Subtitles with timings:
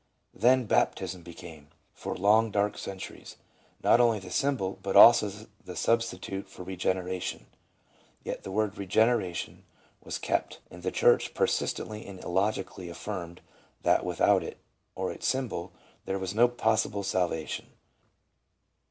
[0.33, 3.37] Then baptism became, for long dark centuries,
[3.83, 5.31] not only the symbol, but also
[5.63, 7.45] the sub stitute for regeneration.
[8.23, 9.61] Yet the word Eegeneration
[10.03, 13.41] was kept, and the church persistently and illogically affirmed
[13.83, 14.57] that without it—
[14.95, 15.71] or its symbol—
[16.05, 17.67] there was no possible salvation.